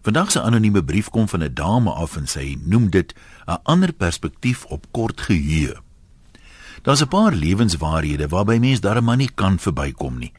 Vandag 0.00 0.30
se 0.30 0.40
anonieme 0.40 0.84
brief 0.84 1.08
kom 1.08 1.28
van 1.28 1.42
'n 1.42 1.54
dame 1.54 1.90
af 1.90 2.16
en 2.16 2.26
sy 2.26 2.58
noem 2.64 2.90
dit 2.90 3.14
'n 3.46 3.58
ander 3.62 3.92
perspektief 3.92 4.64
op 4.64 4.86
kort 4.90 5.20
geheue. 5.20 5.76
Daar's 6.82 7.02
'n 7.02 7.08
paar 7.08 7.32
lewenswaarhede 7.32 8.28
waarby 8.28 8.58
mens 8.58 8.80
darm 8.80 9.16
nie 9.16 9.30
kan 9.34 9.58
verbykom 9.58 10.18
nie. 10.18 10.32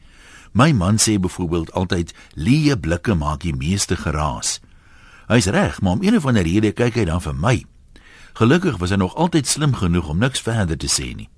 My 0.52 0.72
man 0.72 0.98
sê 0.98 1.20
byvoorbeeld 1.20 1.72
altyd 1.72 2.14
leë 2.34 2.76
blikke 2.76 3.14
maak 3.14 3.40
die 3.40 3.56
meeste 3.56 3.96
geraas. 3.96 4.60
Hy's 5.26 5.46
reg, 5.46 5.80
maar 5.80 5.92
om 5.92 6.02
een 6.02 6.16
of 6.16 6.26
ander 6.26 6.42
rede 6.42 6.72
kyk 6.72 6.94
hy 6.94 7.04
dan 7.04 7.20
vir 7.20 7.34
my. 7.34 7.64
Gelukkig 8.32 8.76
was 8.76 8.90
hy 8.90 8.96
nog 8.96 9.14
altyd 9.14 9.46
slim 9.46 9.74
genoeg 9.74 10.08
om 10.08 10.18
niks 10.18 10.40
verder 10.40 10.76
te 10.76 10.88
sê 10.88 11.14
nie. 11.14 11.28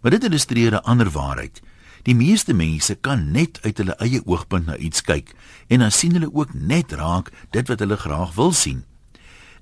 Maar 0.00 0.10
dit 0.10 0.24
illustreer 0.24 0.72
'n 0.72 0.84
ander 0.84 1.10
waarheid. 1.10 1.62
Die 2.02 2.14
meeste 2.18 2.54
mense 2.54 2.94
kan 2.94 3.30
net 3.30 3.60
uit 3.62 3.78
hulle 3.78 3.94
eie 4.02 4.22
oogpunt 4.26 4.66
na 4.66 4.76
iets 4.76 5.04
kyk 5.06 5.34
en 5.68 5.84
dan 5.84 5.92
sien 5.94 6.16
hulle 6.16 6.32
ook 6.32 6.54
net 6.54 6.92
raak 6.98 7.30
dit 7.54 7.68
wat 7.68 7.78
hulle 7.78 7.96
graag 7.96 8.34
wil 8.34 8.50
sien. 8.52 8.82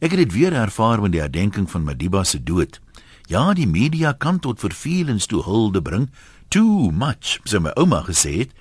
Ek 0.01 0.15
het 0.15 0.23
dit 0.23 0.33
weer 0.33 0.57
ervaar 0.57 1.03
met 1.05 1.13
die 1.13 1.21
herdenking 1.21 1.69
van 1.71 1.85
Madiba 1.85 2.25
se 2.25 2.41
dood. 2.43 2.81
Ja, 3.29 3.53
die 3.53 3.69
media 3.69 4.13
kan 4.13 4.41
tot 4.41 4.61
vervelings 4.61 5.27
toe 5.29 5.43
hulde 5.45 5.83
bring, 5.83 6.09
too 6.49 6.91
much, 6.91 7.39
so 7.45 7.61
my 7.61 7.75
ouma 7.77 8.01
gesê 8.09 8.39
het, 8.39 8.57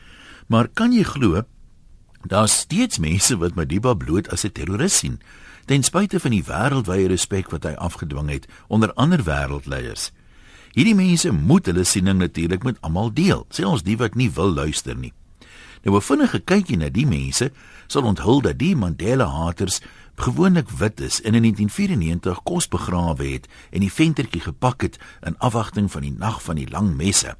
maar 0.48 0.68
kan 0.68 0.91
jy 0.93 1.04
glo 1.07 1.46
daar's 2.27 2.57
steeds 2.68 2.99
mense 2.99 3.38
wat 3.40 3.55
Madiba 3.55 3.93
bloot 3.96 4.27
as 4.30 4.43
'n 4.43 4.52
terroris 4.52 4.98
sien, 4.98 5.21
ten 5.66 5.84
spyte 5.84 6.20
van 6.20 6.32
die 6.32 6.43
wêreldwye 6.43 7.07
respek 7.07 7.49
wat 7.52 7.63
hy 7.63 7.73
afgedwing 7.73 8.30
het 8.30 8.48
onder 8.68 8.93
ander 8.93 9.23
wêreldleiers. 9.23 10.12
Hierdie 10.73 10.96
mense 10.96 11.32
moet 11.32 11.66
hulle 11.66 11.84
siening 11.84 12.20
natuurlik 12.20 12.64
met 12.64 12.77
almal 12.86 13.14
deel, 13.14 13.46
selfs 13.50 13.84
die 13.84 13.98
wat 13.98 14.16
nie 14.16 14.30
wil 14.32 14.54
luister 14.54 14.96
nie. 14.96 15.14
Nou 15.84 15.96
'n 15.96 16.02
vinnige 16.02 16.40
kykie 16.40 16.77
na 16.77 16.90
die 16.90 17.08
mense 17.08 17.52
sal 17.88 18.04
onthul 18.04 18.41
dat 18.41 18.58
die 18.60 18.76
Mandela-haters 18.76 19.82
gewoonlik 20.16 20.70
wit 20.70 21.00
is 21.00 21.22
en 21.22 21.34
in 21.34 21.41
1994 21.41 22.44
kos 22.44 22.68
begrawe 22.68 23.26
het 23.26 23.48
en 23.71 23.80
die 23.80 23.91
ventertjie 23.91 24.41
gepak 24.41 24.82
het 24.82 24.99
in 25.21 25.38
afwagting 25.38 25.91
van 25.91 26.02
die 26.02 26.16
nag 26.18 26.43
van 26.43 26.55
die 26.55 26.70
lang 26.70 26.96
messe. 26.96 27.36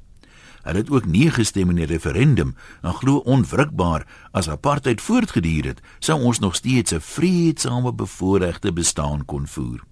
Hulle 0.62 0.78
het 0.78 0.90
ook 0.90 1.06
nie 1.06 1.30
gestem 1.30 1.70
in 1.70 1.76
die 1.76 1.86
referendum 1.86 2.54
en 2.82 2.94
glo 2.94 3.16
onwrikbaar 3.16 4.06
as 4.32 4.48
apartheid 4.48 5.00
voortgeduur 5.00 5.64
het, 5.64 5.80
sou 5.98 6.20
ons 6.20 6.38
nog 6.38 6.54
steeds 6.54 6.92
'n 6.92 7.00
vreedsame 7.00 7.92
bevoorregte 7.92 8.72
bestaan 8.72 9.24
kon 9.24 9.46
voer. 9.46 9.84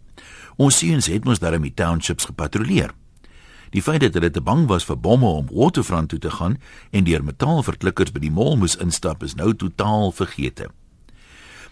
Ons 0.56 0.78
seuns 0.78 1.06
het 1.06 1.24
mos 1.24 1.38
daarmee 1.38 1.74
townships 1.74 2.24
gepatrolleer. 2.24 2.97
Die 3.70 3.82
feit 3.82 4.00
dat 4.00 4.14
hulle 4.14 4.30
te 4.30 4.40
bang 4.40 4.66
was 4.66 4.84
vir 4.88 4.96
bomme 4.96 5.26
om 5.26 5.48
Waterfront 5.52 6.08
toe 6.08 6.18
te 6.18 6.30
gaan 6.30 6.56
en 6.90 7.04
deur 7.04 7.24
metaalverklikkers 7.24 8.12
by 8.12 8.20
die 8.20 8.32
mall 8.32 8.56
moes 8.56 8.76
instap 8.76 9.22
is 9.22 9.34
nou 9.34 9.54
totaal 9.54 10.12
vergete. 10.12 10.70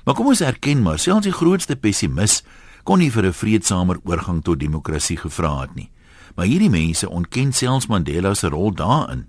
Maar 0.05 0.15
kom 0.15 0.31
ons 0.31 0.41
erken 0.41 0.83
maar, 0.83 0.99
selfs 0.99 1.27
die 1.27 1.35
grootste 1.35 1.77
pessimis 1.77 2.43
kon 2.87 2.99
nie 2.99 3.11
vir 3.11 3.27
'n 3.27 3.33
vreedsamer 3.33 3.99
oorgang 4.05 4.43
tot 4.43 4.61
demokrasie 4.61 5.17
gevra 5.17 5.61
het 5.61 5.75
nie. 5.75 5.91
Maar 6.37 6.47
hierdie 6.47 6.71
mense 6.71 7.09
ontken 7.09 7.53
selfs 7.53 7.87
Mandela 7.87 8.35
se 8.35 8.49
rol 8.49 8.75
daarin. 8.75 9.27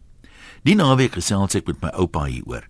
Die 0.64 0.76
naweek 0.76 1.14
gesels 1.14 1.56
ek 1.56 1.68
met 1.68 1.82
my 1.82 1.90
oupa 1.90 2.26
hieroor. 2.26 2.68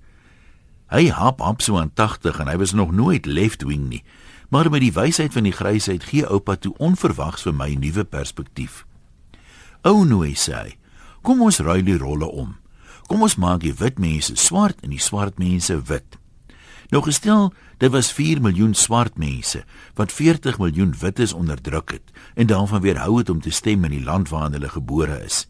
Hy 0.88 1.10
hap 1.10 1.42
op 1.42 1.62
so 1.62 1.78
aan 1.78 1.92
80 1.94 2.40
en 2.40 2.48
hy 2.48 2.58
was 2.58 2.72
nog 2.72 2.92
nooit 2.92 3.26
left-wing 3.26 3.90
nie. 3.90 4.04
Maar 4.50 4.70
met 4.70 4.82
die 4.82 4.94
wysheid 4.94 5.34
van 5.34 5.44
die 5.44 5.52
grysheid 5.52 6.04
gee 6.04 6.28
oupa 6.28 6.56
toe 6.56 6.74
onverwags 6.78 7.44
vir 7.44 7.54
my 7.54 7.76
'n 7.76 7.80
nuwe 7.80 8.04
perspektief. 8.04 8.87
Ou 9.86 10.06
nooi 10.06 10.34
sê 10.36 10.56
hy, 10.56 10.72
kom 11.22 11.44
ons 11.46 11.60
ruil 11.60 11.86
die 11.86 11.98
rolle 11.98 12.28
om. 12.28 12.56
Kom 13.08 13.22
ons 13.24 13.38
maak 13.40 13.62
die 13.64 13.76
wit 13.76 14.00
mense 14.00 14.36
swart 14.36 14.82
en 14.84 14.92
die 14.92 15.02
swart 15.02 15.38
mense 15.40 15.76
wit. 15.88 16.18
Nou 16.92 17.02
gestel, 17.04 17.52
dit 17.78 17.92
was 17.92 18.12
4 18.16 18.40
miljoen 18.42 18.74
swart 18.76 19.18
mense 19.20 19.64
wat 20.00 20.12
40 20.12 20.60
miljoen 20.60 20.94
wites 21.02 21.34
onderdruk 21.36 21.92
het 21.92 22.12
en 22.36 22.48
daarvan 22.48 22.82
weerhou 22.82 23.18
het 23.20 23.30
om 23.30 23.42
te 23.42 23.52
stem 23.52 23.84
in 23.86 23.98
die 23.98 24.04
land 24.04 24.32
waarin 24.32 24.56
hulle 24.56 24.72
gebore 24.72 25.20
is. 25.24 25.46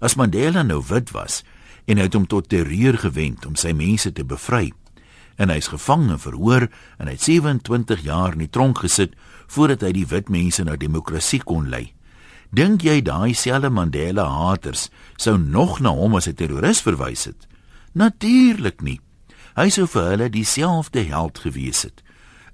As 0.00 0.14
Mandela 0.14 0.62
nou 0.62 0.82
wit 0.86 1.10
was 1.10 1.42
en 1.86 1.98
hy 1.98 2.06
het 2.06 2.14
hom 2.14 2.26
tot 2.26 2.48
terreur 2.48 2.98
gewend 2.98 3.46
om 3.46 3.58
sy 3.58 3.74
mense 3.74 4.12
te 4.14 4.24
bevry 4.24 4.70
en 5.40 5.50
hy's 5.50 5.70
gevang 5.72 6.10
en 6.12 6.20
verhoor 6.20 6.68
en 6.98 7.08
hy 7.08 7.16
het 7.16 7.26
27 7.26 8.04
jaar 8.04 8.36
in 8.36 8.44
die 8.44 8.52
tronk 8.52 8.84
gesit 8.84 9.16
voordat 9.50 9.86
hy 9.86 9.94
die 9.96 10.06
wit 10.06 10.28
mense 10.30 10.62
na 10.64 10.76
demokrasie 10.78 11.40
kon 11.42 11.70
lei. 11.72 11.90
Dink 12.50 12.82
jy 12.82 12.98
daai 13.06 13.30
selfe 13.38 13.70
Mandela 13.70 14.24
haters 14.26 14.88
sou 15.14 15.36
nog 15.38 15.78
na 15.78 15.92
hom 15.94 16.16
as 16.18 16.26
'n 16.26 16.34
terroris 16.34 16.82
verwys 16.82 17.24
het? 17.24 17.46
Natuurlik 17.94 18.82
nie. 18.82 19.00
Hy 19.54 19.68
sou 19.68 19.86
vir 19.86 20.10
hulle 20.10 20.30
dieselfde 20.30 21.02
held 21.06 21.38
gewees 21.38 21.82
het. 21.82 22.02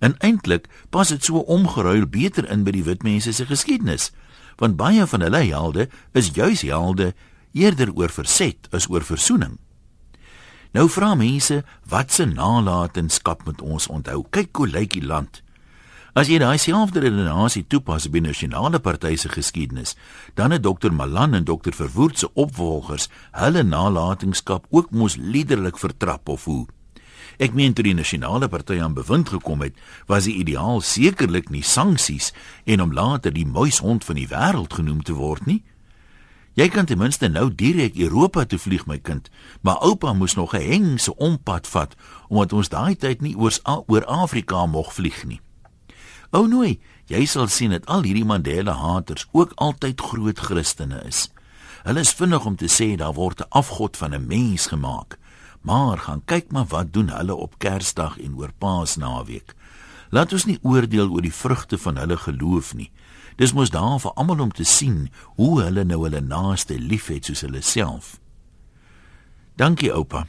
En 0.00 0.16
eintlik 0.20 0.68
pas 0.90 1.08
dit 1.08 1.24
so 1.24 1.38
omgeruil 1.38 2.06
beter 2.06 2.50
in 2.50 2.64
by 2.64 2.70
die 2.70 2.84
wit 2.84 3.02
mense 3.02 3.32
se 3.32 3.46
geskiedenis, 3.46 4.12
want 4.56 4.76
baie 4.76 5.06
van 5.06 5.20
hulle 5.20 5.44
helde 5.48 5.88
is 6.12 6.30
juis 6.34 6.60
helde 6.60 7.14
eerder 7.52 7.92
oor 7.92 8.08
verset 8.08 8.68
as 8.72 8.88
oor 8.88 9.04
versoening. 9.04 9.58
Nou 10.72 10.88
vra 10.88 11.14
mense, 11.14 11.64
wat 11.88 12.12
se 12.12 12.24
nalatenskap 12.24 13.44
moet 13.44 13.62
ons 13.62 13.86
onthou? 13.86 14.26
Kyk 14.30 14.56
hoe 14.56 14.68
lyk 14.68 14.92
die 14.92 15.06
land. 15.06 15.42
As 16.16 16.30
jy 16.32 16.38
daai 16.40 16.56
selfde 16.56 17.02
redenasie 17.04 17.66
toepas 17.68 18.06
die 18.08 18.22
nasionale 18.24 18.78
party 18.80 19.18
se 19.20 19.28
geskiedenis, 19.28 19.90
dan 20.32 20.54
het 20.54 20.62
dokter 20.64 20.88
Malan 20.88 21.36
en 21.36 21.44
dokter 21.44 21.76
Verwoerd 21.76 22.16
se 22.18 22.30
opvolgers 22.32 23.10
hulle 23.36 23.60
nalatenskap 23.62 24.64
ook 24.70 24.88
mos 24.96 25.18
liderlik 25.20 25.76
vertrap 25.76 26.32
of 26.32 26.48
hoe. 26.48 26.64
Ek 27.36 27.52
meen 27.52 27.76
toe 27.76 27.84
die 27.84 27.92
nasionale 27.92 28.48
party 28.48 28.80
aan 28.80 28.96
bewind 28.96 29.28
gekom 29.28 29.60
het, 29.60 29.76
was 30.08 30.24
die 30.24 30.38
ideaal 30.40 30.80
sekerlik 30.80 31.52
nie 31.52 31.60
sanksies 31.60 32.32
en 32.64 32.80
om 32.80 32.96
later 32.96 33.36
die 33.36 33.44
muishond 33.44 34.08
van 34.08 34.16
die 34.16 34.30
wêreld 34.32 34.72
genoem 34.72 35.04
te 35.04 35.20
word 35.20 35.44
nie. 35.44 35.60
Jy 36.56 36.72
kan 36.72 36.88
ten 36.88 36.96
minste 36.96 37.28
nou 37.28 37.50
direk 37.52 38.00
Europa 38.00 38.48
toe 38.48 38.58
vlieg 38.58 38.88
my 38.88 38.96
kind, 39.04 39.28
maar 39.60 39.84
oupa 39.84 40.16
moes 40.16 40.40
nog 40.40 40.56
'n 40.56 40.64
hengse 40.64 41.12
ompad 41.16 41.66
vat 41.68 41.92
omdat 42.28 42.52
ons 42.52 42.72
daai 42.72 42.96
tyd 42.96 43.20
nie 43.20 43.36
oor 43.36 43.52
oor 43.86 44.04
Afrika 44.04 44.64
mag 44.66 44.94
vlieg 44.94 45.26
nie. 45.28 45.40
Ou 46.30 46.46
nooi, 46.50 46.78
jy 47.06 47.22
sal 47.26 47.48
sien 47.52 47.70
dat 47.70 47.86
al 47.86 48.02
hierdie 48.06 48.26
Mandela 48.26 48.74
haters 48.74 49.28
ook 49.32 49.52
altyd 49.62 50.00
groot 50.00 50.38
Christene 50.38 51.02
is. 51.06 51.28
Hulle 51.86 52.02
is 52.02 52.14
vinnig 52.18 52.46
om 52.46 52.56
te 52.58 52.66
sê 52.66 52.96
daar 52.98 53.14
word 53.14 53.40
'n 53.40 53.50
afgod 53.50 53.96
van 53.96 54.14
'n 54.14 54.26
mens 54.26 54.66
gemaak. 54.66 55.18
Maar 55.62 55.98
gaan 55.98 56.22
kyk 56.24 56.50
maar 56.50 56.66
wat 56.66 56.92
doen 56.92 57.08
hulle 57.08 57.34
op 57.34 57.58
Kersdag 57.58 58.18
en 58.18 58.36
oor 58.36 58.52
Paasnaweek. 58.58 59.54
Laat 60.10 60.32
ons 60.32 60.44
nie 60.44 60.58
oordeel 60.62 61.10
oor 61.10 61.22
die 61.22 61.34
vrugte 61.34 61.78
van 61.78 61.96
hulle 61.96 62.16
geloof 62.16 62.74
nie. 62.74 62.90
Dis 63.36 63.52
mos 63.52 63.70
daar 63.70 64.00
vir 64.00 64.12
almal 64.12 64.40
om 64.40 64.52
te 64.52 64.64
sien 64.64 65.10
hoe 65.36 65.62
hulle 65.62 65.84
nou 65.84 66.02
hulle 66.02 66.20
naaste 66.20 66.78
liefhet 66.78 67.24
soos 67.24 67.40
hulle 67.40 67.62
self. 67.62 68.20
Dankie 69.56 69.92
oupa. 69.92 70.26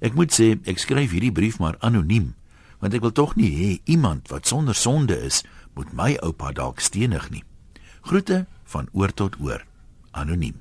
Ek 0.00 0.14
moet 0.14 0.32
sê 0.32 0.58
ek 0.64 0.78
skryf 0.78 1.10
hierdie 1.10 1.32
brief 1.32 1.58
maar 1.58 1.76
anoniem 1.80 2.34
want 2.80 2.96
ek 2.96 3.04
wil 3.04 3.12
tog 3.16 3.36
nie 3.36 3.50
hê 3.54 3.70
iemand 3.84 4.28
wat 4.32 4.48
sonder 4.48 4.74
sonde 4.74 5.16
is 5.20 5.42
moet 5.76 5.92
my 5.92 6.16
oupa 6.24 6.52
dalk 6.52 6.80
stenig 6.80 7.30
nie. 7.30 7.44
Groete 8.02 8.46
van 8.72 8.88
oor 8.92 9.12
tot 9.14 9.36
oor. 9.40 9.64
Anoniem. 10.10 10.56